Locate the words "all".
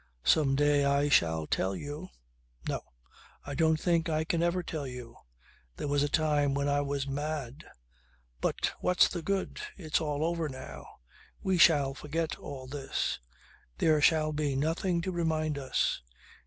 10.01-10.25, 12.39-12.65